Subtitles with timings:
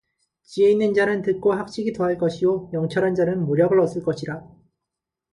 [0.47, 4.41] 지혜있는 자는 듣고 학식이 더할 것이요 명철한 자는 모략을 얻을 것이라